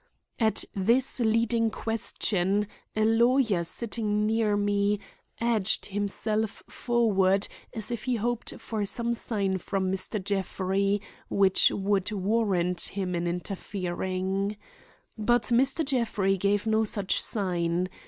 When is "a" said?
2.95-3.05